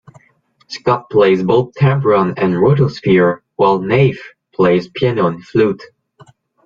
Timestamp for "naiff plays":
3.77-4.87